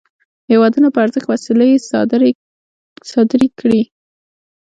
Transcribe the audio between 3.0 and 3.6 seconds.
صادري